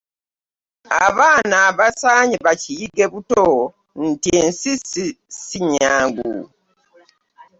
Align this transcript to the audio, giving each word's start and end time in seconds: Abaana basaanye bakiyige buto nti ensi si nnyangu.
Abaana 1.07 1.59
basaanye 1.79 2.37
bakiyige 2.45 3.05
buto 3.13 3.45
nti 4.07 4.29
ensi 4.43 4.71
si 5.43 5.57
nnyangu. 5.63 6.33